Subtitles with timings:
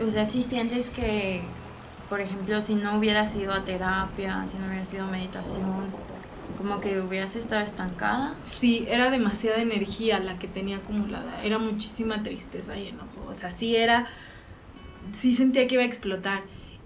[0.00, 1.42] O sea, si sientes que,
[2.08, 5.90] por ejemplo, si no hubieras ido a terapia, si no hubieras ido a meditación,
[6.56, 8.34] como que hubieras estado estancada.
[8.44, 13.50] Sí, era demasiada energía la que tenía acumulada, era muchísima tristeza y enojo, o sea,
[13.50, 14.08] sí era,
[15.12, 16.42] sí sentía que iba a explotar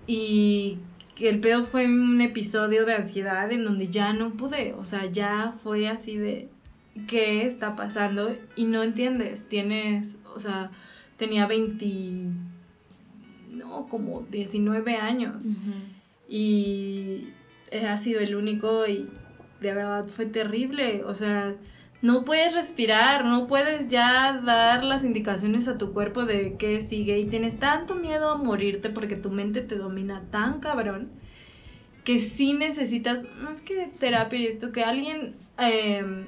[0.07, 0.79] y
[1.19, 5.55] el pedo fue un episodio de ansiedad en donde ya no pude, o sea, ya
[5.63, 6.49] fue así de
[7.07, 10.71] qué está pasando y no entiendes, tienes, o sea,
[11.17, 11.85] tenía 20,
[13.75, 15.43] no, como 19 años.
[16.29, 17.29] Y
[17.89, 19.09] ha sido el único y
[19.61, 21.55] de verdad fue terrible, o sea,
[22.03, 27.19] no puedes respirar, no puedes ya dar las indicaciones a tu cuerpo de qué sigue.
[27.19, 31.09] Y tienes tanto miedo a morirte porque tu mente te domina tan cabrón
[32.05, 36.27] que sí necesitas, más que terapia y esto, que alguien em,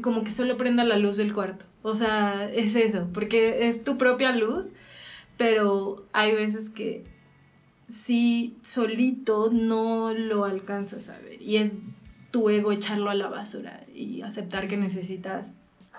[0.00, 1.64] como que solo prenda la luz del cuarto.
[1.82, 4.74] O sea, es eso, porque es tu propia luz,
[5.36, 7.04] pero hay veces que
[7.92, 11.72] sí solito no lo alcanzas a ver y es
[12.30, 15.54] tu ego echarlo a la basura y aceptar que necesitas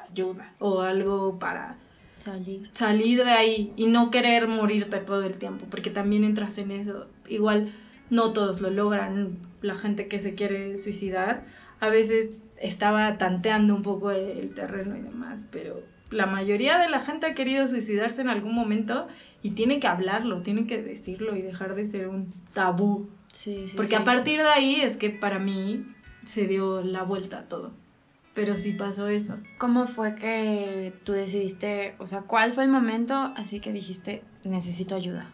[0.09, 1.77] ayuda o algo para
[2.14, 2.69] salir.
[2.73, 7.08] Salir de ahí y no querer morirte todo el tiempo, porque también entras en eso.
[7.27, 7.72] Igual
[8.09, 11.45] no todos lo logran, la gente que se quiere suicidar,
[11.80, 17.00] a veces estaba tanteando un poco el terreno y demás, pero la mayoría de la
[17.00, 19.08] gente ha querido suicidarse en algún momento
[19.42, 23.09] y tiene que hablarlo, tiene que decirlo y dejar de ser un tabú.
[23.31, 25.86] Sí, sí, Porque a partir de ahí es que para mí
[26.26, 27.72] se dio la vuelta a todo.
[28.33, 29.38] Pero sí pasó eso.
[29.58, 34.95] ¿Cómo fue que tú decidiste, o sea, cuál fue el momento así que dijiste, necesito
[34.95, 35.32] ayuda?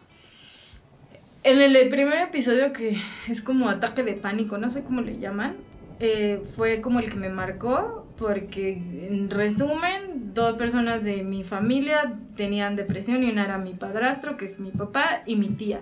[1.44, 5.56] En el primer episodio que es como ataque de pánico, no sé cómo le llaman,
[6.00, 8.74] eh, fue como el que me marcó porque
[9.10, 14.46] en resumen, dos personas de mi familia tenían depresión y una era mi padrastro, que
[14.46, 15.82] es mi papá, y mi tía.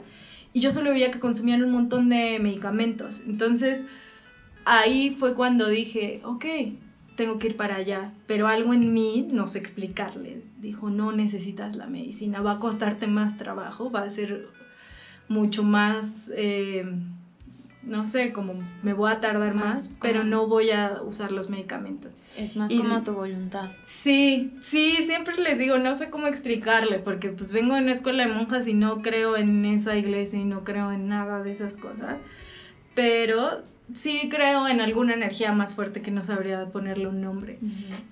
[0.53, 3.21] Y yo solo veía que consumían un montón de medicamentos.
[3.27, 3.83] Entonces,
[4.63, 6.45] ahí fue cuando dije, ok,
[7.17, 11.75] tengo que ir para allá, pero algo en mí, no sé explicarle, dijo, no necesitas
[11.75, 14.47] la medicina, va a costarte más trabajo, va a ser
[15.27, 16.85] mucho más, eh,
[17.81, 22.11] no sé, como me voy a tardar más, pero no voy a usar los medicamentos.
[22.37, 23.71] Es más como tu voluntad.
[23.85, 28.25] Sí, sí, siempre les digo, no sé cómo explicarles, porque pues vengo de una escuela
[28.25, 31.77] de monjas y no creo en esa iglesia y no creo en nada de esas
[31.77, 32.17] cosas,
[32.95, 33.63] pero
[33.93, 37.59] sí creo en alguna energía más fuerte que no sabría ponerle un nombre.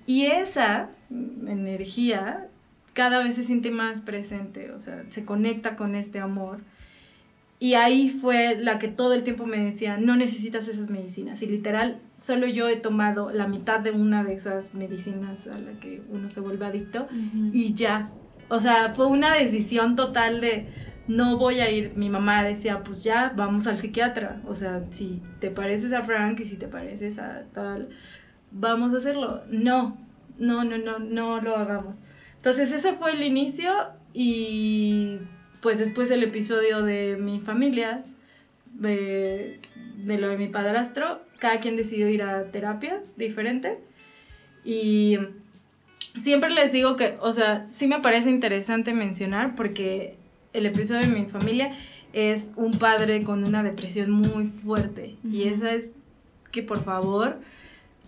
[0.06, 2.48] Y esa energía
[2.94, 6.60] cada vez se siente más presente, o sea, se conecta con este amor.
[7.60, 11.42] Y ahí fue la que todo el tiempo me decía, no necesitas esas medicinas.
[11.42, 15.72] Y literal, solo yo he tomado la mitad de una de esas medicinas a la
[15.80, 17.08] que uno se vuelve adicto
[17.52, 18.10] y ya.
[18.48, 20.68] O sea, fue una decisión total de,
[21.08, 21.94] no voy a ir.
[21.96, 24.40] Mi mamá decía, pues ya, vamos al psiquiatra.
[24.46, 27.88] O sea, si te pareces a Frank y si te pareces a tal,
[28.52, 29.42] vamos a hacerlo.
[29.50, 29.98] No,
[30.38, 31.96] no, no, no, no lo hagamos.
[32.36, 33.72] Entonces ese fue el inicio
[34.14, 35.18] y
[35.60, 38.04] pues después el episodio de mi familia,
[38.74, 39.60] de,
[39.96, 43.78] de lo de mi padrastro, cada quien decidió ir a terapia diferente.
[44.64, 45.18] Y
[46.22, 50.16] siempre les digo que, o sea, sí me parece interesante mencionar porque
[50.52, 51.72] el episodio de mi familia
[52.12, 55.16] es un padre con una depresión muy fuerte.
[55.24, 55.90] Y esa es
[56.50, 57.38] que por favor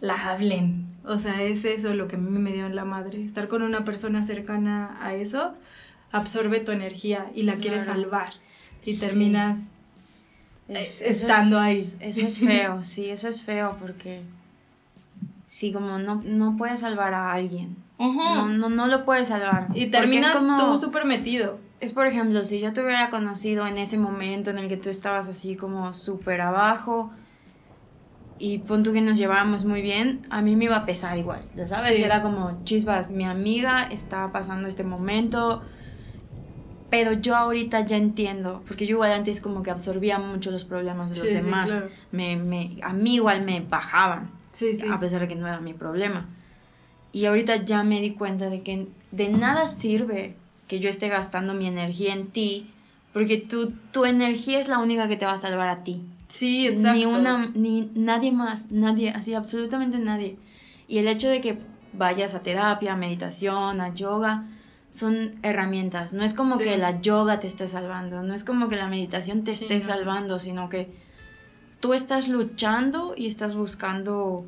[0.00, 0.86] la hablen.
[1.04, 3.24] O sea, es eso lo que a mí me dio en la madre.
[3.24, 5.54] Estar con una persona cercana a eso
[6.12, 8.32] absorbe tu energía y la quiere salvar.
[8.84, 9.58] Y terminas
[10.68, 11.84] estando ahí.
[12.00, 14.22] Eso es feo, sí, eso es feo porque
[15.46, 17.76] sí, como no, no puedes salvar a alguien.
[17.98, 19.68] no, no, no, lo puedes salvar.
[19.74, 23.78] Y terminas como, tú súper metido es por ejemplo, si yo te hubiera conocido en
[23.78, 27.10] ese momento en el que tú estabas así como súper abajo
[28.38, 31.42] y pon tú que nos llevábamos muy bien, a mí me iba a pesar igual,
[31.56, 35.62] ya sabes, era como chispas, mi amiga estaba pasando este momento,
[36.90, 41.10] pero yo ahorita ya entiendo, porque yo igual antes como que absorbía mucho los problemas
[41.14, 41.70] de los demás,
[42.10, 44.30] me, me, a mí igual me bajaban,
[44.90, 46.28] a pesar de que no era mi problema.
[47.12, 50.36] Y ahorita ya me di cuenta de que de nada sirve
[50.68, 52.70] que yo esté gastando mi energía en ti,
[53.12, 56.02] porque tu, tu energía es la única que te va a salvar a ti.
[56.28, 56.92] Sí, exacto.
[56.92, 60.36] Ni una, ni nadie más, nadie, así absolutamente nadie.
[60.86, 61.58] Y el hecho de que
[61.92, 64.44] vayas a terapia, a meditación, a yoga,
[64.90, 66.12] son herramientas.
[66.12, 69.44] No es como que la yoga te esté salvando, no es como que la meditación
[69.44, 70.88] te esté salvando, sino que
[71.80, 74.44] tú estás luchando y estás buscando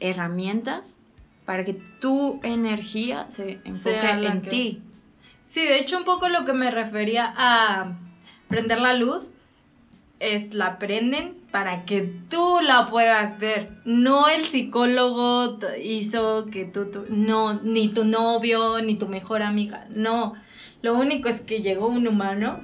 [0.00, 0.96] herramientas
[1.44, 4.82] para que tu energía se enfoque en ti.
[5.50, 7.96] Sí, de hecho un poco lo que me refería a
[8.48, 9.30] prender la luz
[10.20, 13.70] es la prenden para que tú la puedas ver.
[13.84, 20.34] No el psicólogo hizo que tú, no, ni tu novio, ni tu mejor amiga, no.
[20.82, 22.60] Lo único es que llegó un humano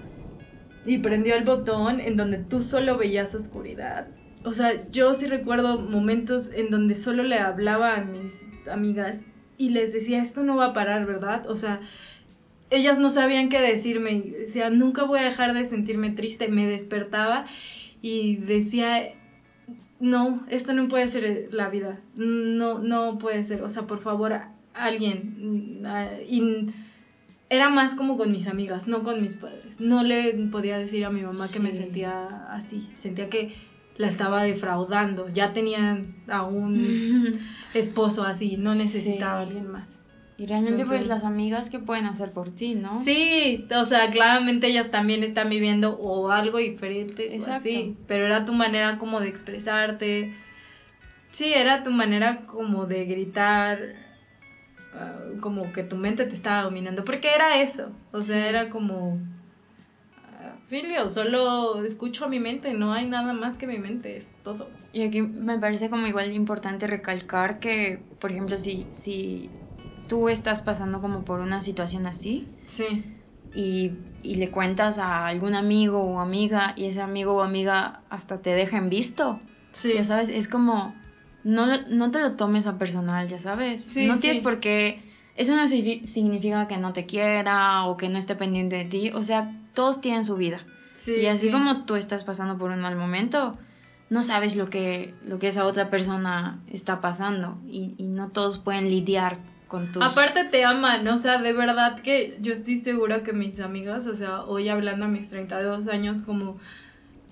[0.85, 4.09] y prendió el botón en donde tú solo veías oscuridad.
[4.45, 8.33] O sea, yo sí recuerdo momentos en donde solo le hablaba a mis
[8.71, 9.21] amigas
[9.57, 11.49] y les decía, esto no va a parar, ¿verdad?
[11.49, 11.81] O sea,
[12.71, 14.21] ellas no sabían qué decirme.
[14.21, 16.49] Decía, nunca voy a dejar de sentirme triste.
[16.49, 17.47] Me despertaba
[18.05, 19.15] y decía,
[19.99, 22.01] no, esto no puede ser la vida.
[22.17, 23.63] No, no puede ser.
[23.63, 24.39] O sea, por favor,
[24.75, 25.83] alguien.
[26.29, 26.67] Y
[27.49, 29.81] era más como con mis amigas, no con mis padres.
[29.81, 32.91] No le podía decir a mi mamá que me sentía así.
[32.95, 33.55] Sentía que
[33.97, 35.31] la estaba defraudando.
[35.31, 37.41] Ya tenía a un
[37.73, 39.89] esposo así, no necesitaba a alguien más.
[40.37, 43.05] Y realmente pues las amigas que pueden hacer por ti, ¿no?
[43.05, 47.69] Sí, o sea, claramente ellas también están viviendo o algo diferente, Exacto.
[47.69, 50.33] así, pero era tu manera como de expresarte.
[51.31, 53.79] Sí, era tu manera como de gritar,
[54.93, 59.21] ah, como que tu mente te estaba dominando, porque era eso, o sea, era como
[60.67, 64.29] Sí, Leo, solo escucho a mi mente, no hay nada más que mi mente, es
[64.43, 64.71] todo.
[64.95, 69.51] Y aquí me parece como igual importante recalcar que, por ejemplo, si, si
[70.09, 73.05] tú estás pasando como por una situación así, sí.
[73.55, 73.93] y,
[74.23, 78.51] y le cuentas a algún amigo o amiga, y ese amigo o amiga hasta te
[78.51, 79.41] deja en visto,
[79.73, 79.93] sí.
[79.95, 80.95] ya sabes, es como,
[81.43, 85.03] no, no te lo tomes a personal, ya sabes, sí, no tienes por qué,
[85.37, 89.25] eso no significa que no te quiera o que no esté pendiente de ti, o
[89.25, 90.65] sea, todos tienen su vida.
[91.07, 93.59] y así como tú estás pasando por un mal momento,
[94.11, 98.59] no sabes lo que, lo que esa otra persona está pasando y, y no todos
[98.59, 99.39] pueden lidiar
[100.03, 104.15] Aparte te aman, o sea, de verdad que yo estoy segura que mis amigas, o
[104.15, 106.59] sea, hoy hablando a mis 32 años como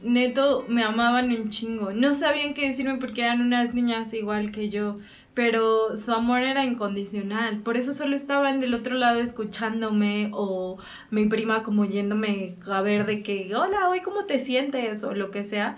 [0.02, 1.92] neto me amaban un chingo.
[1.92, 4.98] No sabían qué decirme porque eran unas niñas igual que yo,
[5.34, 7.60] pero su amor era incondicional.
[7.60, 10.78] Por eso solo estaban del otro lado escuchándome o
[11.10, 15.30] mi prima como yéndome a ver de que, hola, hoy cómo te sientes o lo
[15.30, 15.76] que sea.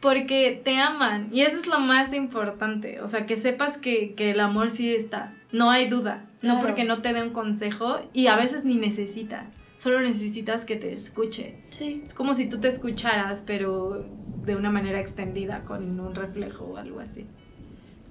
[0.00, 3.00] Porque te aman y eso es lo más importante.
[3.00, 5.32] O sea, que sepas que, que el amor sí está.
[5.52, 6.26] No hay duda.
[6.42, 9.46] No porque no te dé un consejo y a veces ni necesitas
[9.78, 11.56] solo necesitas que te escuche.
[11.70, 12.02] Sí.
[12.06, 14.04] Es como si tú te escucharas, pero
[14.44, 17.26] de una manera extendida, con un reflejo o algo así.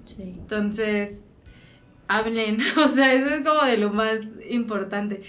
[0.04, 0.32] Sí.
[0.36, 1.18] Entonces,
[2.08, 5.22] hablen, o sea, eso es como de lo más importante.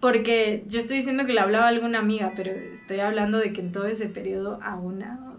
[0.00, 3.60] Porque yo estoy diciendo que le hablaba a alguna amiga, pero estoy hablando de que
[3.60, 5.31] en todo ese periodo a una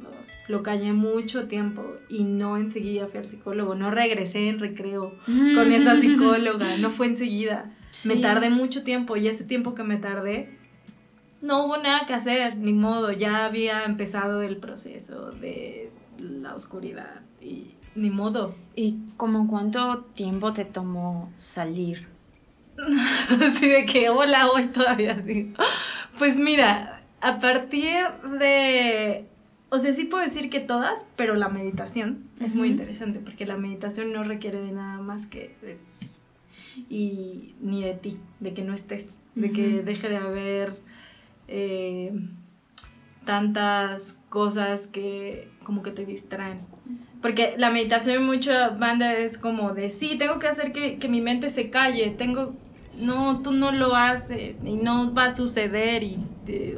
[0.48, 5.72] lo callé mucho tiempo y no enseguida fui al psicólogo, no regresé en recreo con
[5.72, 7.72] esa psicóloga, no fue enseguida.
[8.06, 10.58] Me tardé mucho tiempo y ese tiempo que me tardé,
[11.42, 17.22] no hubo nada que hacer, ni modo, ya había empezado el proceso de la oscuridad
[17.42, 18.56] y ni modo.
[18.76, 22.08] ¿Y como cuánto tiempo te tomó salir?
[22.78, 25.54] Así de que hola hoy todavía así.
[26.18, 28.06] Pues mira, a partir
[28.40, 29.28] de
[29.74, 33.58] o sea, sí puedo decir que todas, pero la meditación es muy interesante porque la
[33.58, 35.80] meditación no requiere de nada más que de
[36.92, 40.74] y ni de ti, de que no estés, de que deje de haber
[41.48, 42.14] eh,
[43.26, 46.60] tantas cosas que como que te distraen.
[47.24, 51.22] Porque la meditación mucho banda es como de, sí, tengo que hacer que, que mi
[51.22, 52.56] mente se calle, tengo,
[52.96, 56.20] no, tú no lo haces y no va a suceder y,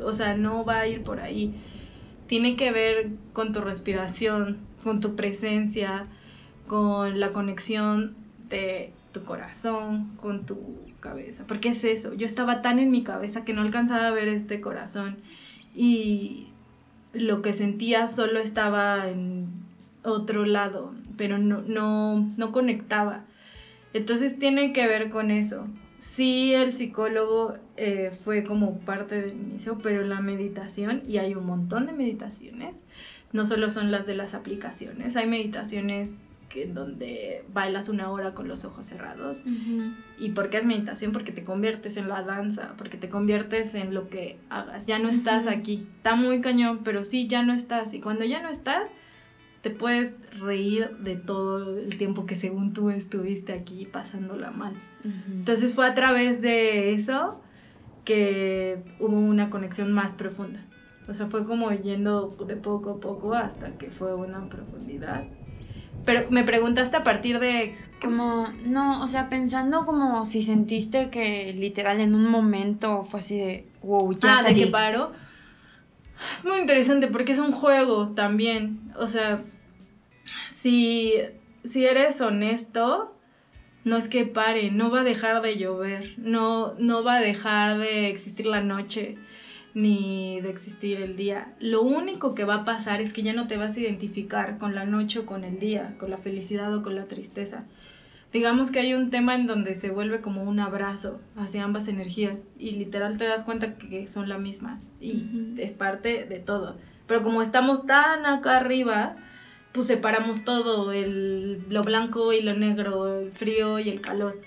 [0.02, 1.54] o sea, no va a ir por ahí.
[2.28, 6.08] Tiene que ver con tu respiración, con tu presencia,
[6.68, 8.16] con la conexión
[8.50, 10.58] de tu corazón con tu
[11.00, 11.46] cabeza.
[11.48, 14.60] Porque es eso, yo estaba tan en mi cabeza que no alcanzaba a ver este
[14.60, 15.18] corazón
[15.74, 16.48] y
[17.14, 19.48] lo que sentía solo estaba en
[20.04, 23.24] otro lado, pero no, no, no conectaba.
[23.94, 25.68] Entonces tiene que ver con eso.
[25.98, 31.46] Sí, el psicólogo eh, fue como parte del inicio, pero la meditación, y hay un
[31.46, 32.78] montón de meditaciones,
[33.32, 36.12] no solo son las de las aplicaciones, hay meditaciones
[36.62, 39.44] en donde bailas una hora con los ojos cerrados.
[40.18, 41.12] ¿Y por qué es meditación?
[41.12, 44.86] Porque te conviertes en la danza, porque te conviertes en lo que hagas.
[44.86, 45.88] Ya no estás aquí.
[45.98, 47.94] Está muy cañón, pero sí, ya no estás.
[47.94, 48.92] Y cuando ya no estás,
[49.66, 54.76] te puedes reír de todo el tiempo que según tú estuviste aquí pasándola mal.
[55.28, 57.42] Entonces fue a través de eso
[58.04, 60.64] que hubo una conexión más profunda.
[61.08, 65.24] O sea, fue como yendo de poco a poco hasta que fue una profundidad
[66.06, 67.76] Pero me preguntaste a partir de...
[68.00, 73.40] Como, no, o sea, pensando como si sentiste que literal en un momento fue así
[73.40, 75.12] de, wow, ya ah, de que paro.
[76.38, 78.94] Es muy interesante porque es un juego también.
[78.96, 79.42] O sea,
[80.66, 81.14] si,
[81.64, 83.14] si eres honesto,
[83.84, 87.78] no es que pare, no va a dejar de llover, no, no va a dejar
[87.78, 89.16] de existir la noche
[89.76, 91.54] ni de existir el día.
[91.60, 94.74] Lo único que va a pasar es que ya no te vas a identificar con
[94.74, 97.66] la noche o con el día, con la felicidad o con la tristeza.
[98.34, 102.38] Digamos que hay un tema en donde se vuelve como un abrazo hacia ambas energías
[102.58, 106.76] y literal te das cuenta que son la misma y es parte de todo.
[107.06, 109.18] Pero como estamos tan acá arriba,
[109.76, 114.42] pues separamos todo, el, lo blanco y lo negro, el frío y el calor.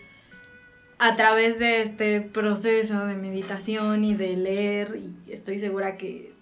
[0.98, 6.32] A través de este proceso de meditación y de leer, y estoy segura que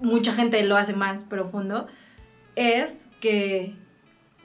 [0.00, 1.88] mucha gente lo hace más profundo,
[2.54, 3.74] es que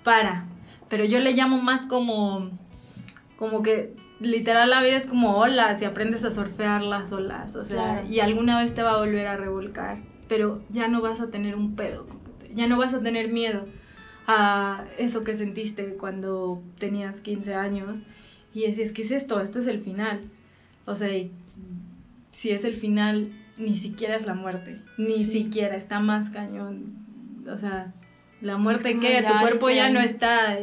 [0.04, 0.48] para.
[0.90, 2.50] Pero yo le llamo más como,
[3.38, 7.64] como que literal la vida es como olas y aprendes a surfear las olas, o
[7.64, 11.30] sea, y alguna vez te va a volver a revolcar, pero ya no vas a
[11.30, 12.08] tener un pedo,
[12.56, 13.68] ya no vas a tener miedo
[14.28, 18.00] a eso que sentiste cuando tenías 15 años
[18.54, 20.22] y es, que es esto, esto es el final.
[20.86, 21.10] O sea,
[22.32, 26.94] si es el final, ni siquiera es la muerte, ni siquiera está más cañón.
[27.48, 27.94] O sea,
[28.42, 30.58] la muerte que tu cuerpo ya no está.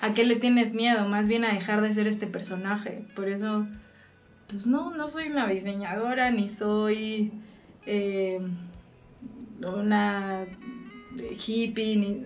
[0.00, 1.06] ¿A qué le tienes miedo?
[1.08, 3.04] Más bien a dejar de ser este personaje.
[3.14, 3.66] Por eso,
[4.48, 7.32] pues no, no soy una diseñadora, ni soy
[7.86, 8.40] eh,
[9.60, 10.46] una
[11.46, 12.22] hippie, ni...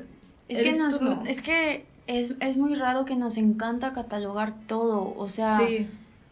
[0.49, 5.29] Es que, nos, es que es, es muy raro que nos encanta catalogar todo, o
[5.29, 5.61] sea...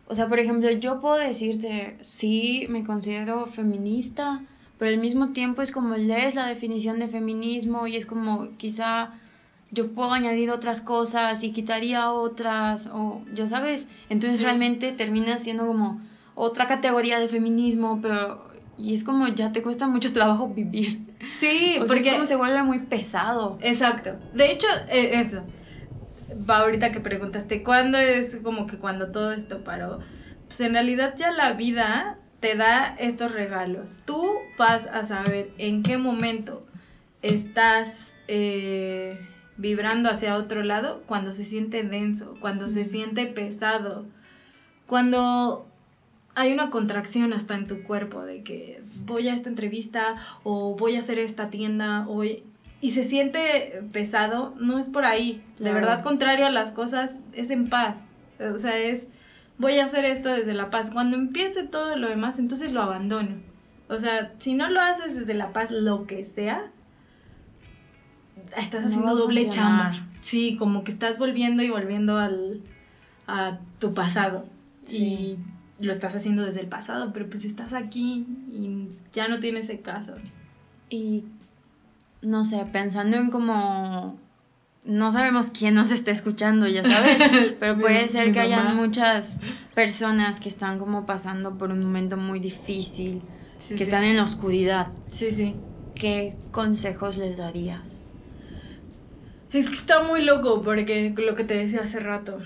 [0.09, 4.41] O sea, por ejemplo, yo puedo decirte, sí, me considero feminista,
[4.79, 9.15] pero al mismo tiempo es como lees la definición de feminismo y es como quizá
[9.73, 15.67] yo puedo añadir otras cosas y quitaría otras, o ya sabes, entonces realmente termina siendo
[15.67, 16.01] como
[16.37, 18.46] otra categoría de feminismo, pero
[18.79, 21.01] y es como ya te cuesta mucho trabajo vivir.
[21.41, 23.59] Sí, porque es como se vuelve muy pesado.
[23.61, 24.17] Exacto.
[24.35, 25.43] De hecho, e, eso
[26.49, 30.01] va ahorita que preguntaste, ¿cuándo es como que cuando todo esto paró?
[30.47, 33.93] Pues en realidad ya la vida te da estos regalos.
[34.05, 36.67] Tú vas a saber en qué momento
[37.23, 39.19] estás eh,
[39.57, 44.07] vibrando hacia otro lado cuando se siente denso, cuando se siente pesado,
[44.87, 45.67] cuando
[46.37, 50.97] hay una contracción hasta en tu cuerpo de que voy a esta entrevista o voy
[50.97, 52.23] a hacer esta tienda o
[52.79, 55.43] y se siente pesado, no es por ahí.
[55.59, 57.99] De verdad, contrario a las cosas, es en paz.
[58.39, 59.09] O sea, es,
[59.57, 60.91] voy a hacer esto desde la paz.
[60.91, 63.37] Cuando empiece todo lo demás, entonces lo abandono.
[63.89, 66.71] O sea, si no lo haces desde la paz, lo que sea,
[68.59, 70.07] estás haciendo doble chamba.
[70.21, 72.61] Sí, como que estás volviendo y volviendo al,
[73.27, 74.45] a tu pasado.
[74.87, 75.39] Y
[75.79, 79.81] lo estás haciendo desde el pasado, pero pues estás aquí y ya no tiene ese
[79.81, 80.15] caso.
[80.89, 81.25] Y
[82.23, 84.19] no sé, pensando en como
[84.87, 89.41] no sabemos quién nos está escuchando, ya sabes, pero puede ser que hayan muchas
[89.75, 93.23] personas que están como pasando por un momento muy difícil,
[93.69, 94.89] que están en la oscuridad.
[95.11, 95.57] Sí, sí.
[95.95, 98.13] ¿Qué consejos les darías?
[99.53, 102.39] Es que está muy loco porque lo que te decía hace rato,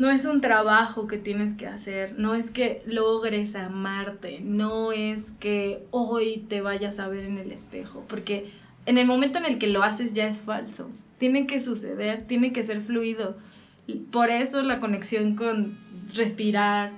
[0.00, 5.30] no es un trabajo que tienes que hacer, no es que logres amarte, no es
[5.40, 8.50] que hoy te vayas a ver en el espejo, porque
[8.86, 10.88] en el momento en el que lo haces ya es falso.
[11.18, 13.36] Tiene que suceder, tiene que ser fluido.
[14.10, 15.76] Por eso la conexión con
[16.14, 16.92] respirar,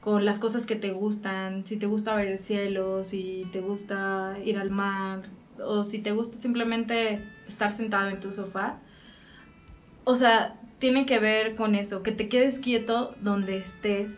[0.00, 4.38] con las cosas que te gustan, si te gusta ver el cielo, si te gusta
[4.42, 5.20] ir al mar,
[5.62, 8.78] o si te gusta simplemente estar sentado en tu sofá.
[10.04, 14.16] O sea, tiene que ver con eso, que te quedes quieto donde estés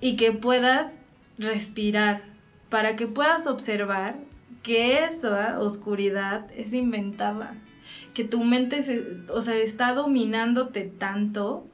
[0.00, 0.92] y que puedas
[1.38, 2.22] respirar,
[2.68, 4.16] para que puedas observar
[4.62, 7.54] que esa oscuridad es inventada,
[8.14, 11.66] que tu mente se, o sea, está dominándote tanto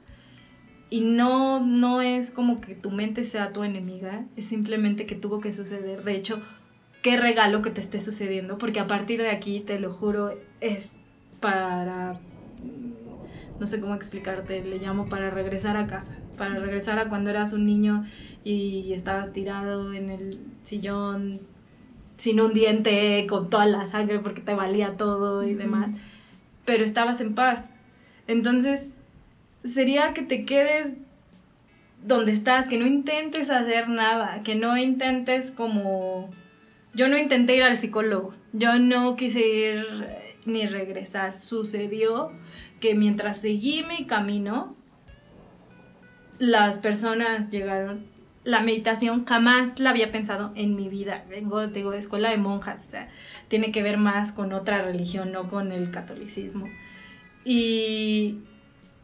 [0.91, 5.41] y no, no es como que tu mente sea tu enemiga, es simplemente que tuvo
[5.41, 6.03] que suceder.
[6.03, 6.41] De hecho,
[7.03, 10.93] qué regalo que te esté sucediendo, porque a partir de aquí, te lo juro, es
[11.41, 12.19] para,
[13.59, 17.53] no sé cómo explicarte, le llamo para regresar a casa, para regresar a cuando eras
[17.53, 18.05] un niño
[18.45, 21.41] y estabas tirado en el sillón
[22.17, 25.91] sin un diente, con toda la sangre porque te valía todo y demás,
[26.65, 27.71] pero estabas en paz.
[28.27, 28.87] Entonces,
[29.65, 30.95] sería que te quedes
[32.05, 36.31] donde estás, que no intentes hacer nada, que no intentes como...
[36.95, 39.85] Yo no intenté ir al psicólogo, yo no quise ir
[40.49, 41.41] ni regresar.
[41.41, 42.33] Sucedió
[42.81, 44.75] que mientras seguí mi camino,
[46.39, 48.07] las personas llegaron.
[48.45, 51.25] La meditación jamás la había pensado en mi vida.
[51.29, 53.09] Vengo, de escuela de monjas, o sea,
[53.49, 56.69] tiene que ver más con otra religión, no con el catolicismo.
[57.45, 58.39] Y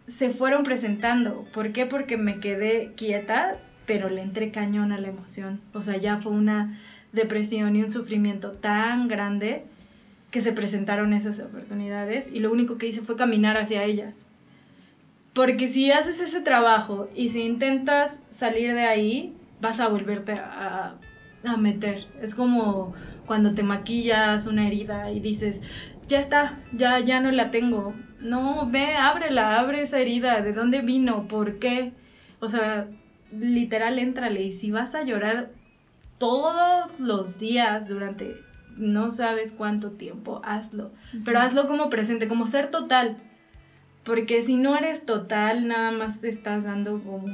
[0.07, 1.45] se fueron presentando.
[1.53, 1.87] ¿Por qué?
[1.87, 5.61] Porque me quedé quieta, pero le entré cañón a la emoción.
[5.75, 6.79] O sea, ya fue una
[7.13, 9.65] depresión y un sufrimiento tan grande
[10.35, 14.27] que se presentaron esas oportunidades y lo único que hice fue caminar hacia ellas.
[15.33, 20.97] Porque si haces ese trabajo y si intentas salir de ahí, vas a volverte a,
[21.57, 22.07] meter.
[22.21, 22.95] Es como
[23.27, 25.61] cuando te maquillas una herida y dices,
[26.09, 27.95] ya está, ya, ya no la tengo.
[28.19, 31.29] No, ve, ábrela, abre esa herida, ¿de dónde vino?
[31.29, 31.93] ¿Por qué?
[32.41, 32.89] O sea,
[33.31, 34.43] literal, éntrale.
[34.43, 35.53] Y si vas a llorar
[36.19, 38.35] todos los días durante
[38.77, 40.91] no sabes cuánto tiempo, hazlo.
[41.25, 43.17] Pero hazlo como presente, como ser total.
[44.05, 47.29] Porque si no eres total, nada más te estás dando como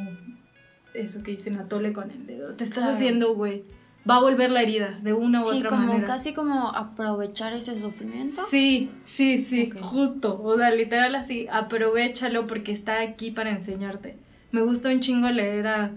[0.95, 2.55] eso que dicen atole con el dedo.
[2.55, 3.65] Te estás haciendo, güey.
[4.09, 6.07] Va a volver la herida de una u sí, otra como manera.
[6.07, 8.47] Casi como aprovechar ese sufrimiento.
[8.51, 10.41] Sí, sí, sí, justo.
[10.43, 14.17] O sea, literal así, aprovechalo porque está aquí para enseñarte.
[14.53, 15.91] Me gusta un chingo leer a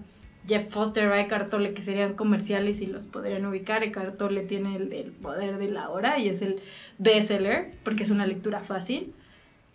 [0.47, 3.83] Jeff Foster a Eckhart Tolle, que serían comerciales y los podrían ubicar.
[3.83, 6.61] Eckhart Tolle tiene el, el poder de la hora y es el
[6.97, 9.13] bestseller porque es una lectura fácil.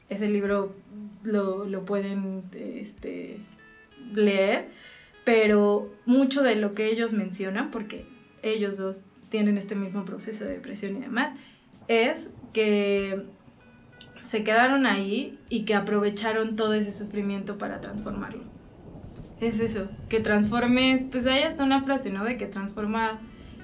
[0.08, 0.74] Ese libro
[1.22, 3.38] lo, lo pueden este,
[4.14, 4.68] leer,
[5.24, 8.06] pero mucho de lo que ellos mencionan, porque
[8.42, 11.32] ellos dos tienen este mismo proceso de depresión y demás,
[11.88, 13.24] es que
[14.20, 18.57] se quedaron ahí y que aprovecharon todo ese sufrimiento para transformarlo.
[19.40, 22.24] Es eso, que transformes, pues hay hasta una frase, ¿no?
[22.24, 23.20] De que transforma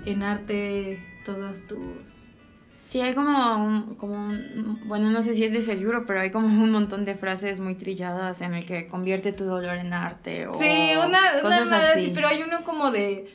[0.07, 2.31] en arte todas tus...
[2.79, 6.21] Sí, hay como un, como un, bueno, no sé si es de ese libro, pero
[6.21, 9.93] hay como un montón de frases muy trilladas en el que convierte tu dolor en
[9.93, 12.01] arte o Sí, una, cosas una así.
[12.01, 13.35] así, pero hay uno como de,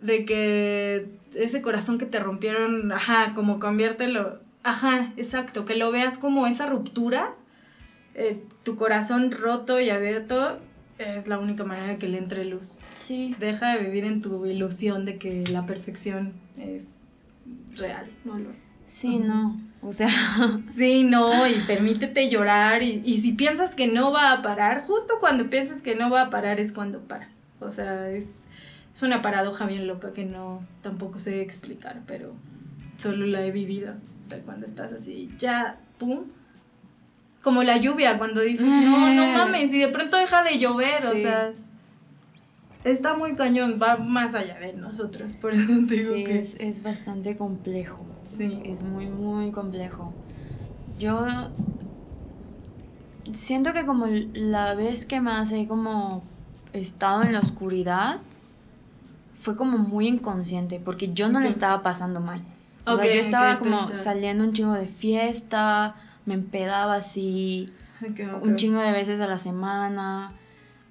[0.00, 1.06] de que
[1.36, 6.66] ese corazón que te rompieron, ajá, como conviértelo, ajá, exacto, que lo veas como esa
[6.66, 7.34] ruptura,
[8.14, 10.58] eh, tu corazón roto y abierto
[11.00, 12.78] es la única manera que le entre luz.
[12.94, 13.34] Sí.
[13.38, 16.84] Deja de vivir en tu ilusión de que la perfección es
[17.76, 18.58] real, no lo es.
[18.84, 19.60] Sí, no.
[19.82, 20.10] O sea,
[20.76, 22.82] Sí, no, y permítete llorar.
[22.82, 26.22] Y, y si piensas que no va a parar, justo cuando piensas que no va
[26.22, 27.28] a parar es cuando para.
[27.60, 28.26] O sea, es,
[28.94, 32.34] es una paradoja bien loca que no tampoco sé explicar, pero
[32.98, 33.94] solo la he vivido.
[34.26, 36.24] O sea, cuando estás así, ya, pum.
[37.42, 41.16] Como la lluvia, cuando dices, no, no mames, y de pronto deja de llover, o
[41.16, 41.52] sea.
[42.84, 46.82] Está muy cañón, va más allá de nosotros, por eso digo sí, que es, es
[46.82, 48.06] bastante complejo.
[48.36, 48.60] Sí.
[48.64, 50.14] Es muy, muy complejo.
[50.98, 51.26] Yo
[53.32, 56.22] siento que como la vez que más he como
[56.72, 58.18] estado en la oscuridad
[59.42, 61.52] fue como muy inconsciente porque yo no le Ok.
[61.52, 62.40] estaba pasando mal.
[62.86, 65.94] O Ok, sea, yo estaba como saliendo un chingo de fiesta,
[66.30, 67.68] me empedaba así
[68.02, 68.42] Ok, ok.
[68.44, 70.32] un chingo de veces a la semana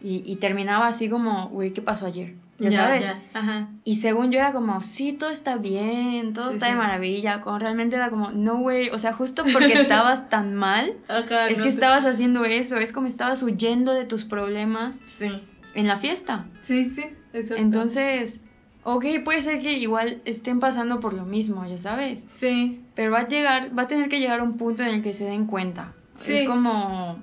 [0.01, 2.35] y, y terminaba así como, güey, ¿qué pasó ayer?
[2.59, 3.05] Ya, sabes.
[3.33, 3.69] Ajá.
[3.85, 6.71] Y según yo era como, sí, todo está bien, todo Sí, está sí.
[6.73, 7.39] de maravilla.
[7.41, 11.57] Cuando realmente era como, no, güey, o sea, justo porque estabas tan mal, Ajá, es
[11.57, 15.29] no que estabas haciendo eso, es como estabas huyendo de tus problemas Sí.
[15.73, 16.47] en la fiesta.
[16.63, 17.55] Sí, sí, exacto.
[17.61, 18.41] Entonces,
[18.83, 22.25] ok, puede ser que igual estén pasando por lo mismo, ya sabes.
[22.37, 25.13] Sí, Pero va a llegar, va a tener que llegar un punto en el que
[25.13, 25.93] se den cuenta.
[26.19, 26.33] Sí.
[26.33, 27.19] Es como,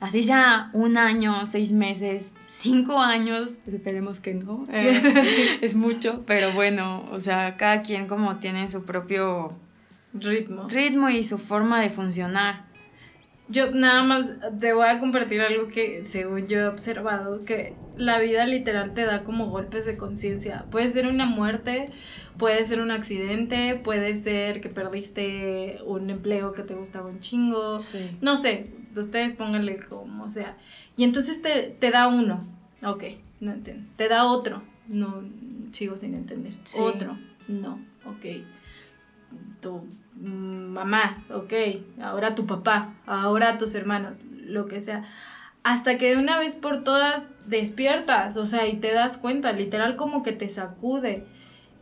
[0.00, 6.52] así sea un año, seis meses, cinco años, esperemos que no, eh, es mucho, pero
[6.52, 9.50] bueno, o sea, cada quien como tiene su propio
[10.12, 10.68] ritmo.
[10.68, 12.65] ritmo y su forma de funcionar.
[13.48, 18.18] Yo nada más te voy a compartir algo que según yo he observado, que la
[18.18, 20.66] vida literal te da como golpes de conciencia.
[20.70, 21.90] Puede ser una muerte,
[22.38, 27.78] puede ser un accidente, puede ser que perdiste un empleo que te gustaba un chingo.
[27.78, 28.16] Sí.
[28.20, 30.56] No sé, ustedes pónganle como sea.
[30.96, 32.44] Y entonces te, te da uno.
[32.84, 33.04] Ok,
[33.40, 33.88] no entiendo.
[33.96, 34.62] Te da otro.
[34.88, 35.22] No,
[35.72, 36.54] sigo sin entender.
[36.64, 36.78] Sí.
[36.80, 37.16] Otro.
[37.48, 38.26] No, ok.
[39.60, 39.82] Tu
[40.20, 41.52] mamá, ok.
[42.00, 45.04] Ahora tu papá, ahora tus hermanos, lo que sea.
[45.62, 49.96] Hasta que de una vez por todas despiertas, o sea, y te das cuenta, literal
[49.96, 51.26] como que te sacude.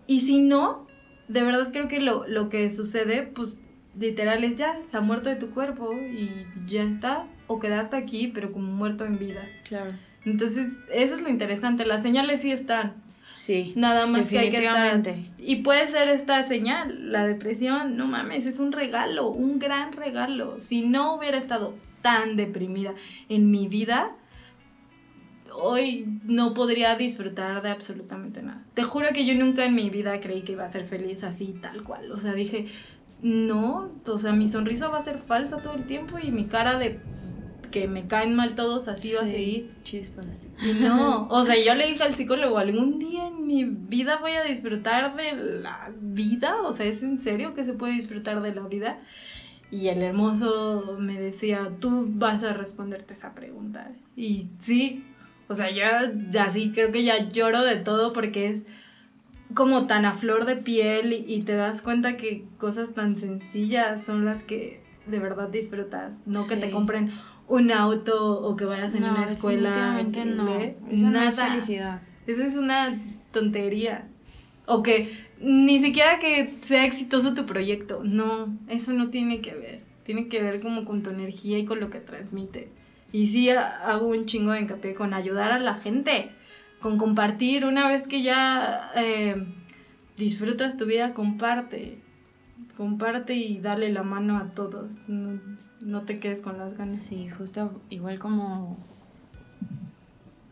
[0.07, 0.87] Y si no,
[1.29, 3.59] de verdad creo que lo, lo que sucede, pues
[3.99, 7.27] literal es ya la muerte de tu cuerpo y ya está.
[7.47, 9.47] O quedarte aquí, pero como muerto en vida.
[9.69, 9.91] Claro.
[10.25, 11.85] Entonces, eso es lo interesante.
[11.85, 13.04] Las señales sí están.
[13.29, 13.73] Sí.
[13.77, 15.03] Nada más que hay que estar.
[15.39, 20.61] Y puede ser esta señal, la depresión, no mames, es un regalo, un gran regalo.
[20.61, 22.95] Si no hubiera estado tan deprimida
[23.29, 24.13] en mi vida,
[25.53, 28.63] hoy no podría disfrutar de absolutamente nada.
[28.75, 31.55] Te juro que yo nunca en mi vida creí que iba a ser feliz así,
[31.61, 32.13] tal cual.
[32.13, 32.67] O sea, dije,
[33.23, 36.79] no, o sea, mi sonrisa va a ser falsa todo el tiempo y mi cara
[36.79, 37.01] de
[37.75, 39.69] que me caen mal todos así va a seguir.
[39.83, 40.27] Chispas.
[40.63, 44.31] Y no, o sea, yo le dije al psicólogo, algún día en mi vida voy
[44.31, 48.55] a disfrutar de la vida, o sea, ¿es en serio que se puede disfrutar de
[48.55, 49.01] la vida?
[49.73, 53.91] Y el hermoso me decía, tú vas a responderte esa pregunta.
[54.15, 55.05] Y sí,
[55.49, 55.83] o sea, yo
[56.31, 58.63] ya sí creo que ya lloro de todo porque es
[59.53, 64.05] como tan a flor de piel y, y te das cuenta que cosas tan sencillas
[64.05, 67.11] son las que de verdad disfrutas, no que te compren
[67.49, 70.03] un auto o que vayas en una escuela.
[70.03, 70.59] no.
[70.91, 72.03] Eso no es felicidad.
[72.27, 72.99] Eso es una
[73.33, 74.09] tontería.
[74.67, 78.03] O que ni siquiera que sea exitoso tu proyecto.
[78.03, 79.83] No, eso no tiene que ver.
[80.05, 82.71] Tiene que ver como con tu energía y con lo que transmite.
[83.13, 86.31] Y sí hago un chingo de hincapié con ayudar a la gente,
[86.81, 87.65] con compartir.
[87.65, 89.47] Una vez que ya eh,
[90.17, 92.04] disfrutas tu vida, comparte
[92.77, 94.91] comparte y dale la mano a todos.
[95.09, 96.97] No, te quedes con las ganas.
[96.97, 98.77] Sí, justo igual como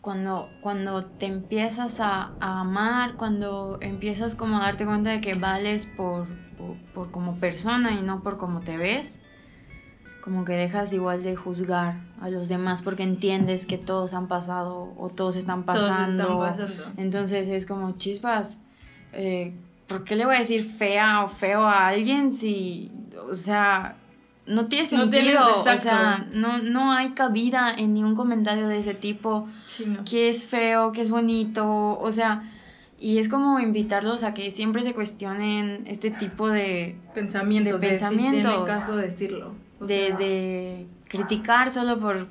[0.00, 5.86] cuando, cuando te empiezas a, amar, cuando empiezas como a darte cuenta de que vales
[5.86, 6.26] por,
[6.92, 9.20] por, como persona y no por cómo te ves,
[10.20, 14.92] como que dejas igual de juzgar a los demás porque entiendes que todos han pasado
[14.96, 16.26] o todos están pasando.
[16.26, 17.00] Todos están pasando.
[17.00, 18.58] Entonces es como chispas.
[19.12, 19.54] Eh,
[19.92, 22.90] ¿por qué le voy a decir fea o feo a alguien si,
[23.28, 23.96] o sea,
[24.46, 29.48] no tiene sentido, o sea, no, no hay cabida en ningún comentario de ese tipo,
[30.08, 32.50] que es feo, que es bonito, o sea,
[32.98, 38.64] y es como invitarlos a que siempre se cuestionen este tipo de pensamientos, de, pensamientos,
[38.66, 42.26] caso decirlo, de, de criticar solo por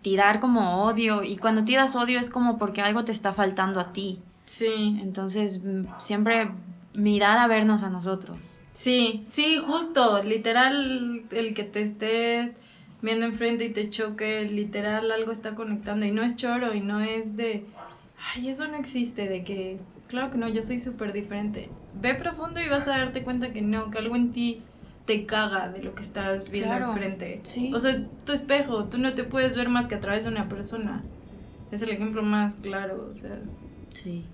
[0.00, 3.92] tirar como odio, y cuando tiras odio es como porque algo te está faltando a
[3.92, 4.20] ti.
[4.46, 4.98] Sí.
[5.00, 5.62] Entonces,
[5.98, 6.50] siempre
[6.94, 8.58] mirar a vernos a nosotros.
[8.74, 12.54] Sí, sí, justo, literal, el que te esté
[13.02, 17.00] viendo enfrente y te choque, literal algo está conectando y no es choro y no
[17.00, 17.64] es de,
[18.34, 19.78] ay, eso no existe, de que,
[20.08, 21.68] claro que no, yo soy súper diferente.
[22.00, 24.60] Ve profundo y vas a darte cuenta que no, que algo en ti
[25.06, 27.40] te caga de lo que estás viendo enfrente.
[27.42, 27.70] Sí.
[27.74, 30.48] O sea, tu espejo, tú no te puedes ver más que a través de una
[30.48, 31.04] persona.
[31.70, 33.38] Es el ejemplo más claro, o sea.
[33.92, 34.24] Sí.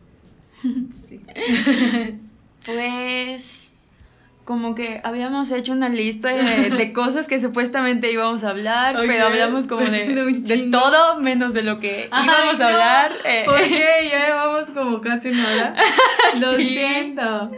[1.08, 1.20] sí.
[2.64, 3.70] Pues
[4.50, 9.68] como que habíamos hecho una lista de, cosas que supuestamente íbamos a hablar, pero hablamos
[9.68, 13.12] como de, todo menos de lo que íbamos a hablar.
[13.24, 13.44] Eh.
[13.44, 14.08] ¿Por qué?
[14.10, 15.76] Ya llevamos como casi una hora.
[16.40, 17.52] Lo siento.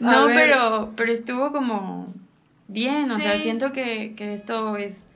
[0.00, 2.06] no, pero, pero estuvo como
[2.66, 5.06] bien, o sea, siento que, esto es...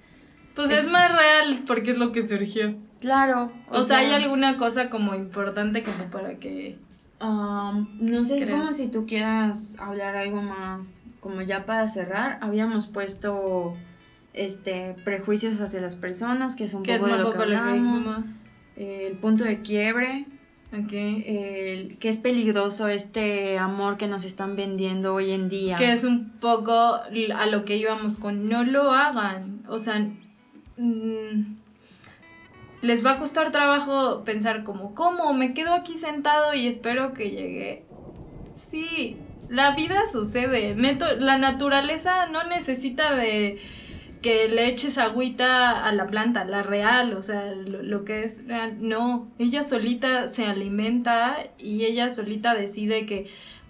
[0.54, 2.74] Pues es, más real porque es lo que surgió.
[3.00, 3.52] Claro.
[3.70, 6.76] O, sea, hay alguna cosa como importante como para que
[7.20, 13.74] no sé, como si tú quieras hablar algo más, como ya para cerrar, habíamos puesto
[14.32, 18.24] este prejuicios hacia las personas, que es un poco de lo que hablamos,
[18.76, 20.26] el punto de quiebre,
[20.72, 25.76] el, que es peligroso este amor que nos están vendiendo hoy en día.
[25.76, 30.06] Que es un poco a lo que íbamos con no lo hagan, o sea...
[30.76, 31.56] Mm,
[32.82, 35.32] les va a costar trabajo pensar como, ¿cómo?
[35.32, 37.84] Me quedo aquí sentado y espero que llegue.
[38.70, 39.16] Sí,
[39.48, 40.74] la vida sucede.
[40.74, 43.58] Neto, la naturaleza no necesita de
[44.22, 48.46] que le eches agüita a la planta, la real, o sea, lo, lo, que es
[48.46, 48.76] real.
[48.80, 53.26] No, ella solita se alimenta y ella solita decide que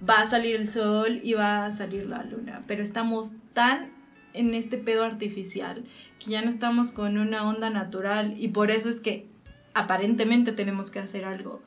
[0.09, 2.63] va a salir el sol y va a salir la luna.
[2.67, 3.96] Pero estamos tan
[4.37, 5.85] en este pedo artificial,
[6.19, 9.27] que ya no estamos con una onda natural y por eso es que
[9.75, 11.61] aparentemente tenemos que hacer algo.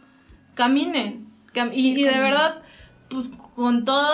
[0.56, 1.28] Caminen.
[1.72, 2.62] y, de verdad,
[3.10, 4.12] pues con todo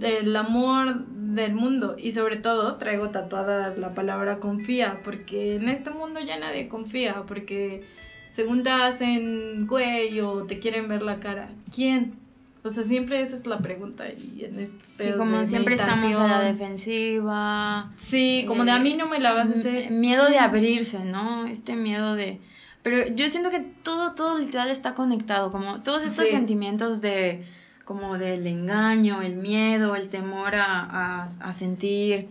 [0.00, 5.90] el amor del mundo y sobre todo traigo tatuada la palabra confía, porque en este
[5.90, 7.84] mundo ya nadie confía, porque
[8.30, 12.21] según te hacen güey o te quieren ver la cara, ¿quién?
[12.64, 14.04] O sea, siempre esa es la pregunta.
[14.08, 17.92] Y en sí, como siempre estamos a la defensiva.
[17.98, 19.90] Sí, como de a mí no me la vas a hacer.
[19.90, 21.46] Miedo de abrirse, ¿no?
[21.46, 22.40] Este miedo de...
[22.82, 27.44] Pero yo siento que todo, todo literal está conectado, como todos estos sentimientos de,
[27.84, 32.28] como del engaño, el miedo, el temor a, a sentir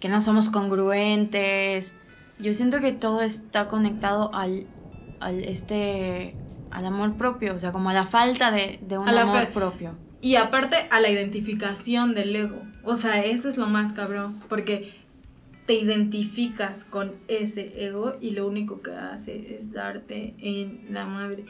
[0.00, 1.92] que no somos congruentes.
[2.38, 4.66] Yo siento que todo está conectado al,
[5.20, 6.34] al este
[6.74, 9.94] al amor propio, o sea, como a la falta de, de un A amor propio.
[10.20, 12.62] Y aparte a la identificación del ego.
[12.82, 14.40] O sea, eso es lo más cabrón.
[14.48, 14.92] Porque
[15.66, 21.44] te identificas con ese ego y lo único que hace es darte en la madre.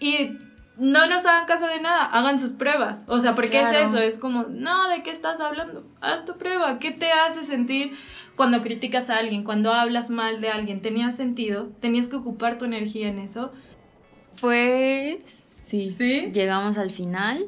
[0.00, 0.38] Y
[0.76, 3.04] no nos hagan caso de nada, hagan sus pruebas.
[3.08, 3.78] O sea, porque Claro.
[3.78, 5.84] es eso, es como, no, ¿de qué estás hablando?
[6.00, 6.78] Haz tu prueba.
[6.78, 7.92] ¿Qué te hace sentir
[8.36, 10.80] cuando criticas a alguien, cuando hablas mal de alguien?
[10.80, 11.68] ¿Tenía sentido?
[11.80, 13.52] ¿Tenías que ocupar tu energía en eso?
[14.40, 15.18] Pues
[15.66, 15.94] sí.
[15.96, 16.30] ¿Sí?
[16.32, 17.46] Llegamos al final.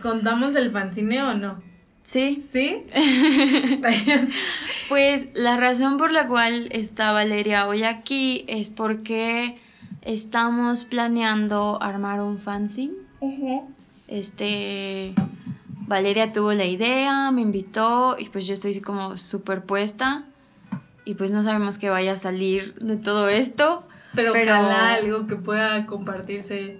[0.00, 1.62] ¿Contamos el fanzine o no?
[2.04, 2.46] Sí.
[2.52, 2.82] ¿Sí?
[4.88, 9.58] Pues la razón por la cual está Valeria hoy aquí es porque
[10.02, 12.92] estamos planeando armar un fanzine.
[14.08, 15.14] Este,
[15.86, 20.24] Valeria tuvo la idea, me invitó y pues yo estoy como superpuesta
[21.06, 23.86] y pues no sabemos qué vaya a salir de todo esto.
[24.14, 26.78] Pero, Pero- ojalá algo que pueda compartirse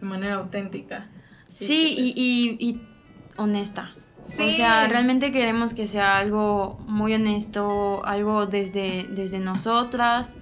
[0.00, 1.06] de manera auténtica.
[1.48, 2.80] Sí, y, y, y
[3.36, 3.92] honesta.
[4.26, 4.52] O Sí.
[4.52, 10.34] sea, realmente queremos que sea algo muy honesto, algo desde, desde nosotras,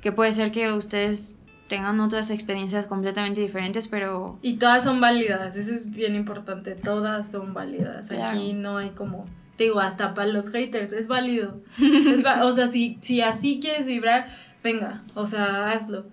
[0.00, 1.36] que puede ser que ustedes
[1.68, 7.30] tengan otras experiencias completamente diferentes, pero Y todas son válidas, eso es bien importante, todas
[7.30, 8.08] son válidas.
[8.08, 8.38] Claro.
[8.38, 9.26] Aquí no hay como,
[9.58, 11.60] te digo, hasta para los haters, es válido.
[11.78, 14.28] Es va- o sea, si, si así quieres vibrar,
[14.62, 16.06] venga, o sea, hazlo.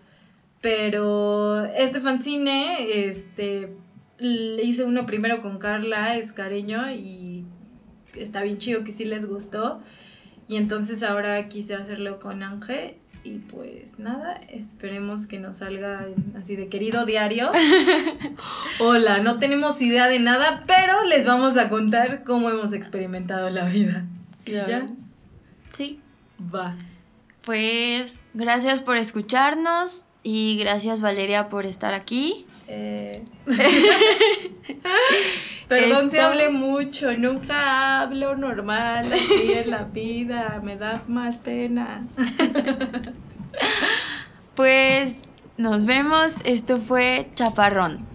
[0.62, 3.76] Pero este fanzine, este,
[4.18, 7.46] le hice uno primero con Carla Escareño y
[8.16, 9.82] está bien chido que sí les gustó.
[10.48, 16.08] Y entonces ahora quise hacerlo con Ángel y pues nada, esperemos que nos salga
[16.40, 17.52] así de querido diario.
[18.80, 23.66] Hola, no tenemos idea de nada, pero les vamos a contar cómo hemos experimentado la
[23.66, 24.06] vida.
[24.46, 24.86] ¿Y ¿Ya?
[25.76, 26.00] sí.
[26.54, 26.76] Va.
[27.46, 32.46] Pues gracias por escucharnos y gracias Valeria por estar aquí.
[32.68, 33.24] Eh,
[35.68, 41.38] Perdón si Esto- hablé mucho, nunca hablo normal así en la vida, me da más
[41.38, 42.02] pena.
[44.56, 45.14] Pues
[45.58, 48.06] nos vemos, esto fue Chaparrón.